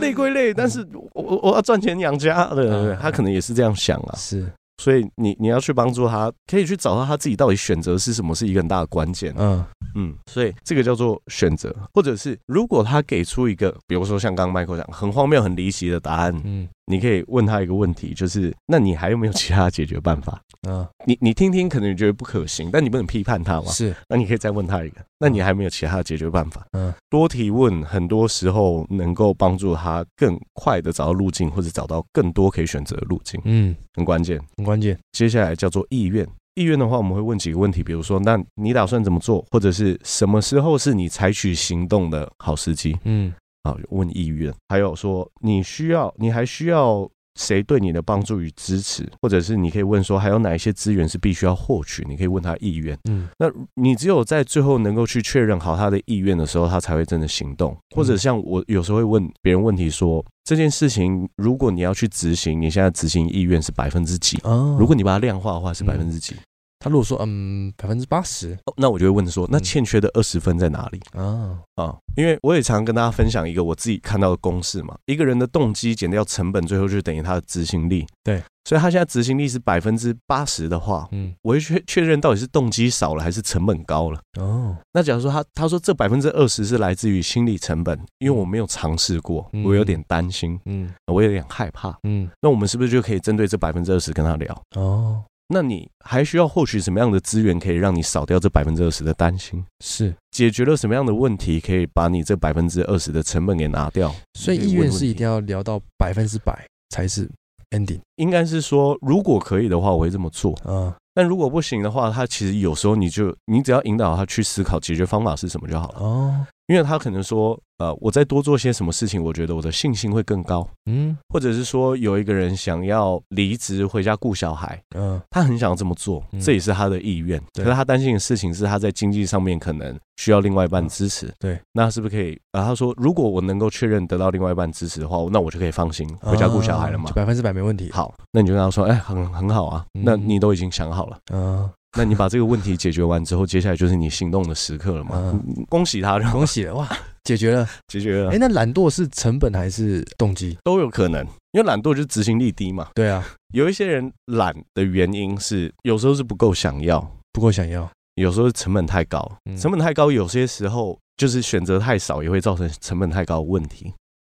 [0.00, 4.14] 累归累，但是我我要赚钱养家，对对对，他可能也是这样想啊。
[4.16, 4.50] 是，
[4.82, 9.32] 所以你你要去帮助他，可以去找到他自己到底选择是什么，是一个很大的关键。
[9.38, 9.64] 嗯
[9.94, 16.68] 嗯，所以这个叫做选择，或者是如果他给出一个，比如说像刚刚 Michael 讲很荒谬、很离奇的答案，嗯。
[16.86, 20.40] 你可以问他一个问题，就是那你还有没有其他解决办法？
[20.68, 23.70] 嗯，你你听听，可能你觉得不可行，但你不能批判他嘛。
[23.70, 26.66] 是，那你可以再问他一个，那你还没有其他的解决办法？
[26.72, 33.40] 嗯，多提问，很多时候能够帮助他更快的找到路径，或者找到更多可以选择的路径。
[33.44, 34.98] 嗯，很关键，很关键。
[35.12, 42.96] 接下来叫做意愿，意愿的话，我们会问几个问题，比如说，那你打算怎么做，或者是什么时候是你采取行动的好时机？
[43.04, 43.32] 嗯。
[43.62, 52.04] 啊，问意愿，还有说你需要，你还需要谁对你的帮助与支持，或者是你可以问说，还有哪一些资源是必须要获取？
[52.08, 52.98] 你可以问他意愿。
[53.08, 57.76] 嗯，那你只有在最后能够去确认好他的意愿的时候，他才会真的行动。
[57.94, 64.38] 或者像我有时候会问别人问题说，这件事情如果你要去执行，你现在执行意愿是百分之几？
[64.42, 66.34] 哦，如果你把它量化的话，是百分之几？
[66.82, 71.00] 他如果说嗯百分之八十，那我就会问说，那欠缺的二十分在哪里？
[71.12, 71.60] 啊。
[71.76, 78.06] 啊，因为我也常跟大家分享一个我自己看到的公式嘛，一个人的动机减掉成本，最后就等于他的执行力。
[78.22, 84.20] 对，所以他现在执行力是百分之八十的话，嗯，我会确确认到底是动机少了还是成本高了。
[84.38, 94.62] 哦，那假如说他他说这百分之二十是来自于心理成本，因为我没有尝试过，我有点担心，嗯，我有点害怕，嗯，那我们是不是就可以针对这百分之二十跟他聊？
[94.76, 95.24] 哦。
[95.52, 99.62] 那你还需要获取什么样的资源，可以让你少掉这百分之二十的担心？
[99.84, 104.14] 是解决了什么样的问题，可以把你这百分之二十的成本给拿掉？
[104.34, 107.30] 所以意愿是一定要聊到百分之百才是
[107.70, 108.00] ending。
[108.16, 110.58] 应该是说，如果可以的话，我会这么做。
[110.64, 116.00] 嗯，但如果不行的话，他其实有时候你就你只要引导他去思考解决方法是什么就好了。
[116.00, 116.46] 哦。
[116.72, 120.66] 因为他可能说，呃，我再多做些什么事情，我觉得我的信心会更高。
[120.86, 127.38] 嗯，或者是说，有一个人想要离职回家顾小孩，嗯，他很想要这么做，这也是他的意愿。
[127.52, 131.30] 可是他担心的事情是他在经济上面可能需要另外一半支持。
[131.38, 132.40] 对，那是不是可以？
[132.52, 137.10] 啊，他说，如果我能够确认得到另外一半支持的话，那我就可以放心回家顾小孩了嘛？
[137.12, 137.90] 百分之百没问题。
[137.92, 141.18] 好，那你就跟他说，哎，很很好啊，那你都已经想好了。
[141.30, 141.68] 嗯。
[141.98, 145.10] 那你把这个问题解决完之后，接下来就是你行动的时刻了嘛？
[145.14, 146.88] 嗯、恭喜他，恭喜了哇，
[147.24, 148.30] 解决了，解决了。
[148.30, 150.56] 哎，那懒惰是成本还是动机？
[150.64, 152.88] 都有可能，因为懒惰就是执行力低嘛。
[152.94, 163.92] 对啊，有一些人懒的原因是，有时候是不够想要，不够想要；有时候是成本太高，成本太高，有些时候就是选择太少，也会造成成本太高的问题。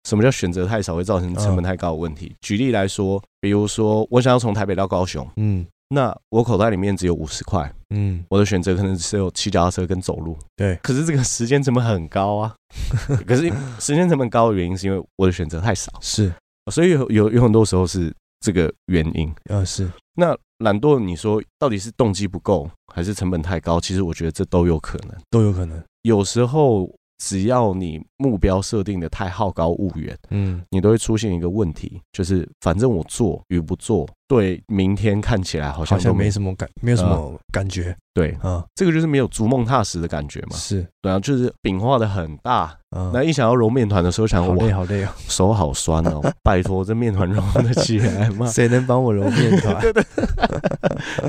[0.07, 2.33] 什么叫选择太少会造成成本太高的问题？
[2.41, 5.65] 举例来说，比如说我想要从台北到高雄，嗯。
[5.89, 10.75] 那我口袋里面只有五十块，嗯，我的选择可能只有骑脚踏车跟走路，对。
[10.83, 12.55] 可是这个时间成本很高啊，
[13.25, 16.33] 可是时间成本高的原因是因为我的选择太少，是，
[16.71, 19.89] 所以有有有很多时候是这个原因，呃，是。
[20.15, 23.79] 那懒惰，你说到底是动机不够还是成本太高？
[23.79, 25.81] 其实我觉得这都有可能，都有可能。
[26.01, 26.93] 有时候。
[27.19, 37.95] 只要你目标设定的太好高骛远，嗯，你都会出现一个问题，就是反正我做与不做，对明天看起来好像好像没什么感，没有什么感觉。
[38.13, 40.55] 对，啊，这个就是没有逐梦踏实的感觉嘛。
[40.55, 48.47] 是，对啊，就是饼画的很大，嗯那一想要揉面团的时候，想好累好累哦，手好酸哦， 拜托这面团揉得起来吗？
[48.47, 49.79] 谁能帮我揉面团？
[49.81, 50.03] 对对，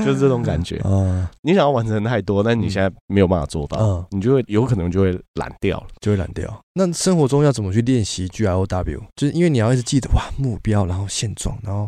[0.04, 0.78] 就是这种感觉。
[0.78, 6.58] 啊，你想要完成太多，但你现在没有办法做到，嗯你就会有可能就会懒掉了，就会懒掉。
[6.72, 9.02] 那生活中要怎么去练习 G I O W？
[9.14, 11.86] 就是因为你要一直记得哇目标，然后现状，然后。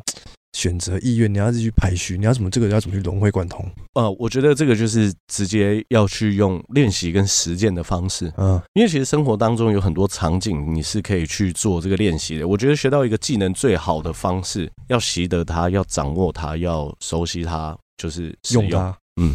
[0.53, 3.65] 选择意愿，你要去排序，你要怎么这个要怎么去融会贯通？
[3.95, 8.33] 呃，我觉得这个就是直接要去用练习跟实践的方式。
[8.37, 12.47] 嗯，因为其实生活当中有很多场景，你是可以去做这个练习的。
[12.47, 18.97] 我觉得学到一个技能最好的方式，要习得它，要掌握它，要熟悉它，就是用，用它。
[19.21, 19.35] 嗯，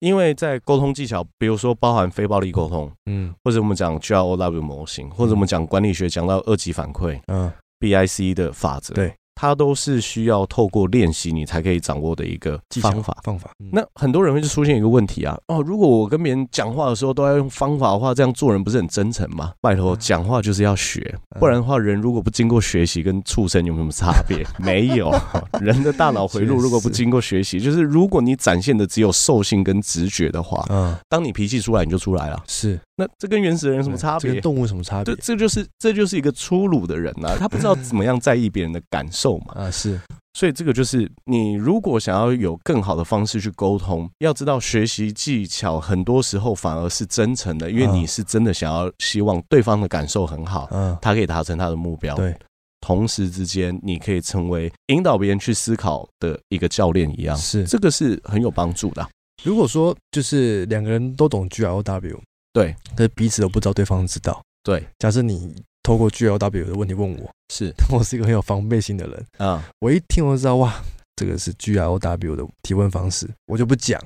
[0.00, 9.12] 因为在沟通技巧，比如说包含非暴力沟通，嗯，或者我们讲 GROW 模型，或者我们讲管理学讲到二级反馈，嗯，BIC 的法则，对。
[9.36, 13.50] 它都是需要透过练习你才可以掌握的一个方法方法。
[13.70, 19.52] 那很多人会就出现一个问题啊，哦，如果我跟别人讲话的时候都要用方法的话，这样做人不是很真诚吗？
[19.60, 24.44] 拜托，讲话就是要学，不然的话，人如果不经过学习，跟畜生有什么差别？
[24.58, 25.14] 没有，
[25.60, 32.42] 人的大脑回路如果不经过学习，就是如果你展现的只有兽性跟直觉的话，嗯，当你脾气出来，你就出来了。
[32.46, 34.32] 是，那这跟原始人有什么差别？
[34.32, 35.14] 跟动物有什么差别？
[35.14, 39.54] 这这就是这就是一个粗鲁的人啊，他不知道怎么样在意别人的感受嘛。
[39.54, 40.00] 啊，是。
[40.32, 52.14] 所以这个就是你如果想要有更好的方式去沟通，要知道学习技巧很多时候反而是真诚的，因为你是真的想要希望对方的感受很好，嗯，他可以达成他的目标。
[52.16, 52.36] 对，
[52.82, 59.08] 同时之间你可以成为引导别人去思考的一个教练一样，是这个是很有帮助的。
[59.42, 62.20] 如果说就是两个人都懂 G L W，
[62.56, 64.42] 对，但是彼此都不知道对方知道。
[64.62, 65.54] 对，假设你。
[65.82, 69.64] 透过 G L W 的问题问我，是 我是一个很有防备心的人啊。
[69.78, 70.82] 我一听我就知道，哇，
[71.14, 74.02] 这个是 G L W 的提问方式，我就不讲。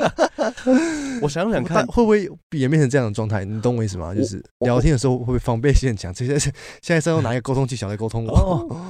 [1.20, 3.44] 我想想看， 会不会演变成这样的状态？
[3.44, 4.14] 你懂我意思吗？
[4.14, 6.14] 就是聊天的时候会不会防备心很强？
[6.14, 6.50] 现在现
[6.82, 8.34] 在是用哪一个沟通技巧来沟通我。
[8.34, 8.86] 哦，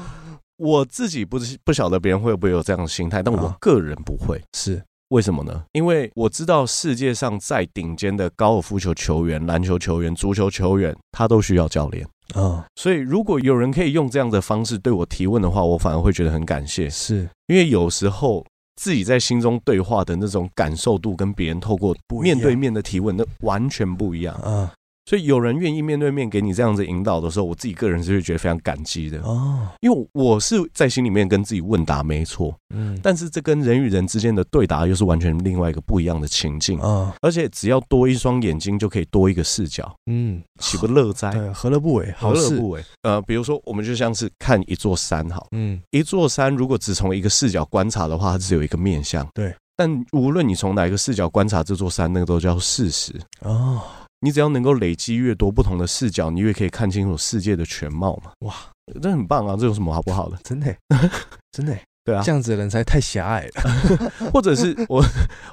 [0.58, 4.40] 我自己不是不晓得别人会不会有这样的心态，但我个人不会。
[4.56, 4.80] 是。
[5.08, 5.64] 为什么呢？
[5.72, 12.40] 因为我知道世界上再顶尖的高尔夫球球员、篮球球员、足球球员，他都需要教练啊。
[12.40, 16.90] 哦、所以如果有人可以用这样的方式对我提问的话，我反而会觉得很感谢。
[16.90, 24.42] 是因为有时候自己在心中对话的那种感受度，跟别人透过面对面的提问，那完全不一样啊。
[24.44, 24.70] 哦
[25.06, 29.68] 所以有人愿意面对面给你这样子引导的时候，我自己个人是会觉得非常感激的哦。
[29.80, 37.14] 因为我是在心里面跟自己问答，没错，嗯，但是这跟人与人之间的对答又是完全另外一个不一样的情境啊。
[37.22, 41.30] 而且只要多一双眼睛，就可以多一个视角，嗯，岂不乐哉？
[41.30, 42.12] 对，何乐不为？
[42.18, 42.84] 何乐不为？
[43.02, 49.54] 呃，比如说我们就像是看一座山，好，嗯，一座山如果只从一个视角观察的话，它只有一个面相，对。
[49.78, 53.80] 但无论你从哪一个视角观察这座山，那个都叫事实哦。
[54.20, 58.32] 你只要能够累积越多不同的视角，你越可以看清楚世界的全貌嘛。
[58.40, 58.54] 哇，
[59.02, 59.56] 这很棒啊！
[59.58, 60.38] 这有什么好不好的？
[60.42, 60.74] 真的，
[61.52, 61.76] 真的。
[62.06, 63.50] 对啊，这样子的人才太狭隘了。
[64.32, 65.04] 或者是我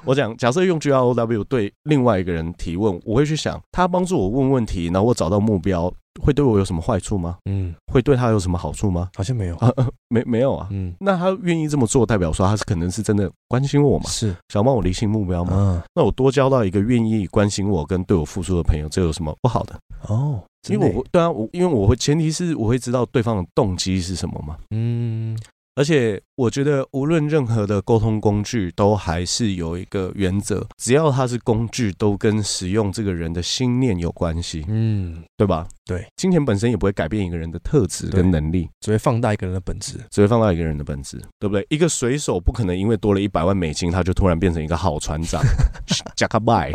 [0.04, 7.36] 我讲，假设用 G R O W 对另外一个人提问，我会去想，他帮助我问问题，然后我找到目标，会对我有什么坏处吗？
[7.44, 9.08] 嗯，会对他有什么好处吗？
[9.16, 9.70] 好像没有啊，
[10.08, 10.68] 没没有啊。
[10.70, 14.04] 嗯，那他愿意这么做，代表说他是可能是真的关心我嘛？
[14.08, 15.52] 是想帮我理清目标嘛？
[15.54, 19.78] 嗯，那我多交到一个愿意关心我跟对我付出的朋友，这有什么不好的？
[20.08, 24.56] 哦，因为我对啊，我因为我会前提是我会知道对方的动机是什么嘛。
[24.70, 25.36] 嗯。
[25.76, 34.64] 而且我觉得，无论任何的沟通工具，都还是有一个原则：只要它是工具，都跟使用这个人的心念有关系。
[34.68, 35.66] 嗯，对吧？
[35.84, 41.66] 对，金钱本身也不会改变一个人的特质跟能力，只会放大一个人的本质，只会放大一个人的本质，对不对？
[41.68, 45.42] 一个水手不可能因为多了一百万美金，他就突然变成一个好船长。
[46.14, 46.72] 加卡拜，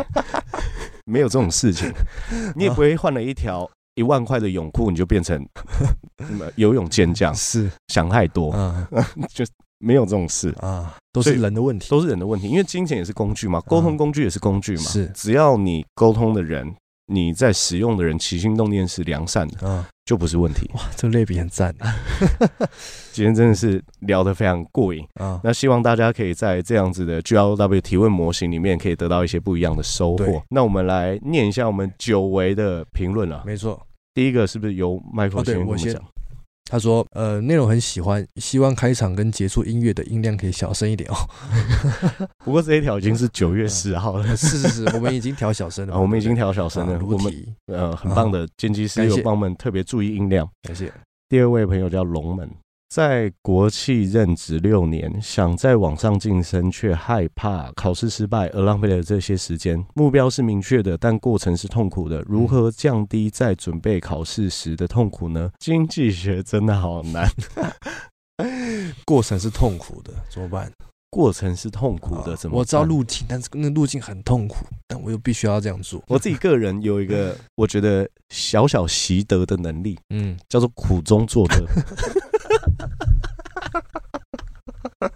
[1.06, 1.90] 没有这种事情。
[2.54, 3.70] 你也不会换了一条。
[3.94, 5.44] 一万块的泳裤，你就变成
[6.56, 7.34] 游泳健将？
[7.34, 8.86] 是想太多，嗯，
[9.32, 9.44] 就
[9.78, 12.46] 没有这种事啊，都是人的问题，都是人的问题。
[12.48, 14.82] 因为金钱也是工具嘛，沟通工具也是工具嘛。
[14.82, 16.74] 是，只要你沟通的人，
[17.12, 20.70] 你在使用的人起心动念是良善的，嗯，就不是问题。
[20.74, 21.74] 哇，这个类比很赞。
[23.10, 25.40] 今天真的是聊得非常过瘾啊！
[25.42, 30.40] 那希望大家可以在这样子的 GROW 提问模型里面，可以得到一些不一样的收获。
[30.50, 33.42] 那我们来念一下我们久违的评论了。
[33.44, 33.84] 没错。
[34.14, 36.00] 第一个是不是由 Michael 先跟我讲？
[36.70, 41.16] 他说：“呃，内容很喜欢，希望开场跟结束音乐的音量可以小声一点哦。
[42.44, 46.98] ”不过这一条已经是 九月十号了，是是是，我们已经调小声了， 我们已经调小声了。
[47.04, 47.32] 我们
[47.66, 50.92] 呃，很棒的剪辑师有帮我们特别注意音量，感谢。
[51.28, 52.48] 第二位朋友叫龙门。
[52.90, 59.80] 在国企任职六年，想在网上晋升，却害怕考试失败而浪费了这些时间。
[59.94, 62.20] 目标是明确的，但过程是痛苦的。
[62.26, 65.52] 如何降低在准备考试时的痛苦呢？
[65.60, 67.30] 经济学真的好难。
[69.06, 70.72] 过程是痛苦的，怎么办？
[71.10, 72.58] 过程是痛苦的，怎么办？
[72.58, 76.02] 我知道路径，但是那路径很痛苦，但我又必须要这样做。
[76.08, 81.64] 我自己个人有一个我觉得小小习得的能力，嗯，叫做苦中作乐。
[82.60, 85.10] ハハハハ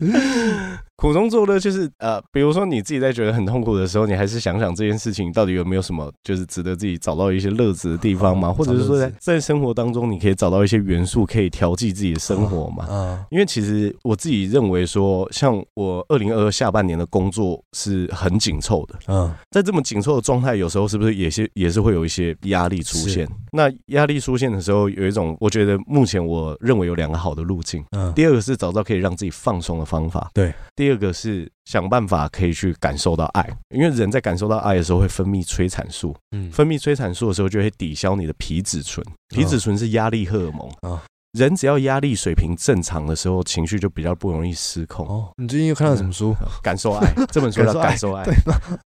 [0.00, 0.83] ハ!
[0.96, 12.86] 苦中作乐就是呃，比如说你自己在觉得很痛苦的时候，你还是想想这件事情到底有没有什么就是值得自己找到一些乐子的地方嘛，或者是说在在生活当中你可以找到一些元素可以调剂自己的生活嘛。
[12.88, 18.94] 嗯，因为其实我自己认为说，像我二零二二下半年的工作是很紧凑的。
[19.08, 23.28] 嗯，在这么紧凑的状态，有时候是不是也是也是会有一些压力出现？
[23.52, 27.84] 那压力出现的时候，有一种我觉得目前我认为有两个好的路径。
[27.90, 30.30] 嗯，第二个是找到可以让自己放松的方法。
[30.32, 30.52] 对，
[30.84, 36.14] 第二个是想办法可以去感受到爱，因为人在感受到爱的时候会分泌催产素。
[36.32, 39.02] 嗯，分泌催产素的时候就会抵消你的皮质醇。
[39.30, 41.02] 皮质醇是压力荷尔蒙啊。
[41.32, 45.08] 人只要压力水平正常的时候，情绪就比较不容易失控。
[45.08, 46.36] 哦，你最近又看了什么书？
[46.42, 48.34] 嗯，感受爱这本书叫《感受爱》 对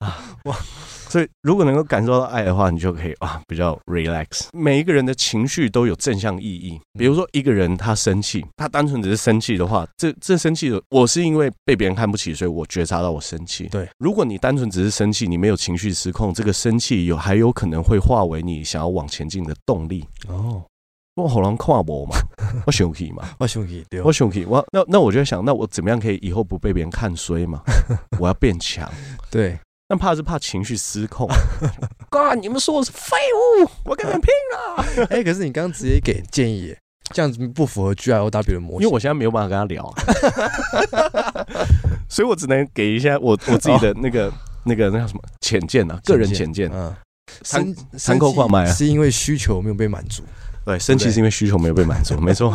[0.01, 0.55] 啊，哇！
[1.09, 4.48] 所以如果能够感受到爱的话，你就可以啊比较 relax。
[4.52, 6.80] 每一个人的情绪都有正向意义。
[6.98, 13.68] 比如说一个人他生气，他单纯只是生气的话，这这生气的我是因为被别人看不起，所以我觉察到我生气。
[13.68, 20.04] 对，如果你单纯只是生气，你没有情绪失控，这个生气有还有可能会化为你想要往前进的动力。
[20.28, 20.62] 哦。
[21.16, 22.14] 我好难跨博嘛，
[22.66, 27.62] 我生气嘛，我生气，对，我生气，我那那我就在想，那我怎么样可以以后不被别人看衰嘛？
[28.20, 28.86] 我要变强，
[29.30, 29.59] 对，
[29.89, 31.28] 但怕是怕情绪失控。
[32.11, 33.16] 哥，你们说我是废
[33.62, 35.07] 物，我跟你们拼了！
[35.11, 36.74] 哎、欸，可是你刚刚直接给建议，
[37.12, 39.95] 这样子不符合 G I O W 的模式，因为我现在没有办法跟他聊，
[42.11, 44.32] 所以我只能给一下我我自己的那个、哦、
[44.64, 46.68] 那个那叫什么浅见啊，个人浅见。
[46.72, 46.95] 嗯，
[47.43, 50.24] 三三口挂麦啊，是因为需求没有被满足。
[50.66, 52.52] 对，生气是因为需求没有被满足， 没错。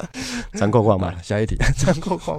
[0.52, 2.38] 张扣扣嘛，下一题， 张扣扣。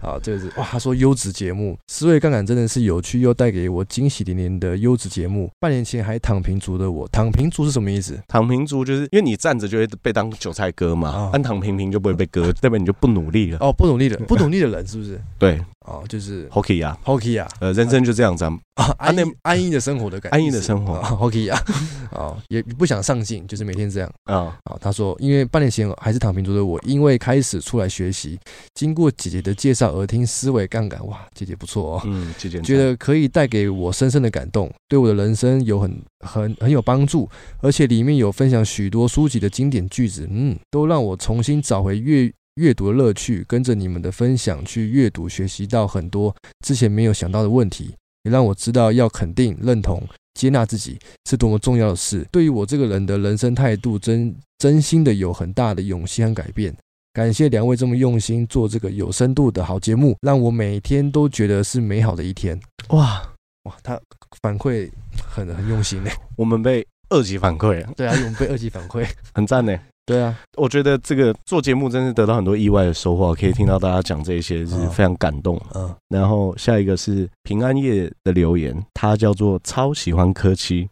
[0.00, 5.48] 好，这个是哇，他说优质节目，思维杠杆真的是有趣又带给我惊喜连连的优质节目。
[5.60, 8.20] 半年前还躺平族的我，躺平族是什么意思？
[8.26, 13.58] 躺平族就是因为你站着就会被当韭菜割嘛，安躺平平就不会被割，代表你就不努力了。
[13.60, 15.20] 哦，不努力的，不努力的人是不是？
[15.38, 15.60] 对。
[15.86, 21.62] 哦，就是 Hockey 啊，Hockey 啊，呃，人生就这样子啊，安安安逸的生活的感觉，安逸的生活，Hockey 啊，
[22.10, 24.12] 哦，也不想上进，就是每天这样。
[24.24, 24.58] 啊。
[24.64, 28.38] 啊，他说，因为半年前还是躺平族的我，因为开始出来学习，
[28.74, 37.28] 经过姐姐的介绍而听思维杠杆，哇，姐姐不错哦，嗯，姐姐觉得可以带给我深深的感动，对我的人生有很很很有帮助，
[37.60, 42.32] 而且里面有分享许多书籍的经典句子，嗯，都让我重新找回阅。
[42.56, 46.34] 阅读的乐趣，跟着你们的分享去阅读，学习到很多
[46.64, 47.94] 之前没有想到的问题，
[48.24, 50.02] 也让我知道要肯定、认同、
[50.34, 50.98] 接纳自己
[51.28, 52.26] 是多么重要的事。
[52.32, 56.74] 对于我这个人的人生态度，真真心的有很大的勇气和改变。
[57.12, 62.58] 感谢两位这么用心做这个有深度的好节目，让我每天都觉得是美好的一天。
[62.88, 63.22] 哇
[63.64, 64.00] 哇，他
[64.42, 64.90] 反馈
[65.26, 66.10] 很很用心呢。
[66.36, 69.78] 我们被二级反馈，对啊，我们被二级反馈，很赞呢。
[70.06, 75.60] 对啊，我觉得这个做节目真是得到很多意外的收获，可以听到大家讲这些是非常感动。
[75.74, 80.88] 嗯，然后下一个是平安夜的留言，他叫做超喜欢柯七，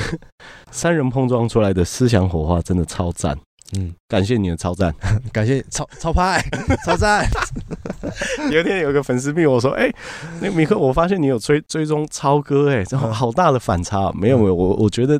[0.70, 3.34] 三人碰撞出来的思想火花真的超赞。
[3.74, 4.94] 嗯，感谢你的超赞，
[5.32, 6.44] 感谢超超派
[6.84, 7.26] 超赞。
[8.52, 9.94] 有一天有个粉丝密我说，哎、欸，
[10.42, 14.12] 那个米克，我发现你有追追踪超哥，哎，这好大的反差。
[14.12, 15.18] 没有没有，我我觉得。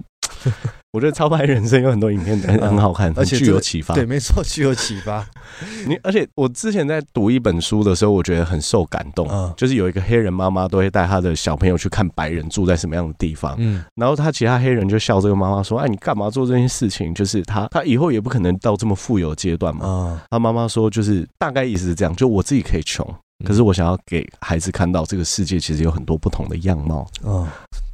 [0.97, 3.95] 我觉得超派人生有很多影片很很好看， 而且具有启发。
[3.95, 5.23] 对，没错，具有启发。
[5.87, 9.29] 你而且我之前在读一本书的时候，我觉得很受感动。
[9.31, 13.55] 嗯，就是有一个黑人妈妈都会带她的小朋友去看白人住在什么样的地方。
[13.59, 17.13] 嗯，然后他其他黑人就笑这个妈妈说：“哎，你干嘛做这件事情？
[17.13, 23.07] 就是他他以后也不可能到这么富有的阶段嘛。”嗯，他妈妈说：“就是大概意思是这样，就我自己可以穷，
[23.45, 27.47] 可是我想要给孩子看到这个世界其实有很多不同的样貌。”嗯，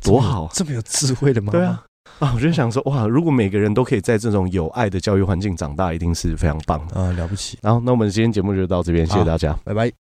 [0.04, 1.52] 多好，这么有智慧的妈妈。
[1.52, 1.82] 对啊。
[2.22, 7.58] 啊，我就想说，哇，如果每个人都可以在这种有爱的教育环境长大，一定是非常棒的啊，了不起。
[7.60, 9.92] 然后，那我们今天节目就到这边，谢谢大家，拜拜。